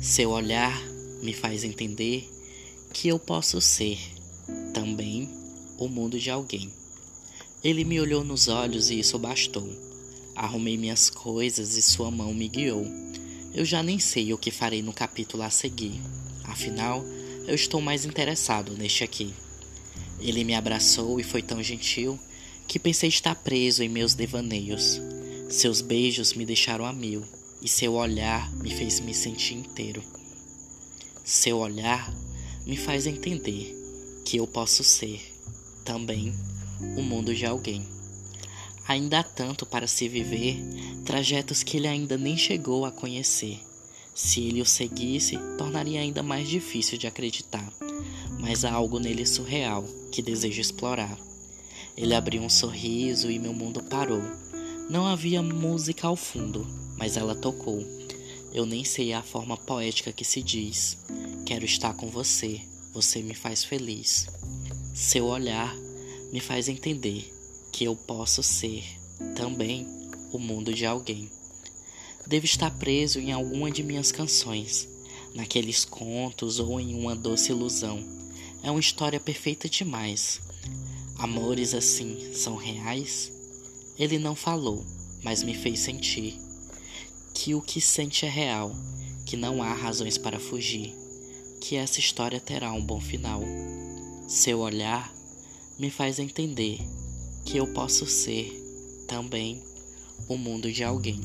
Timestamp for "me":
1.20-1.32, 7.84-8.00, 12.32-12.46, 20.44-20.54, 26.34-26.46, 28.56-28.70, 29.00-29.14, 32.66-32.76, 63.20-63.34, 66.32-66.40, 85.42-85.54, 95.78-95.90